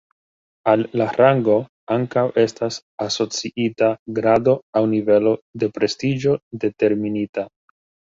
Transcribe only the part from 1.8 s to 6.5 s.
ankaŭ estas asociita grado aŭ nivelo de prestiĝo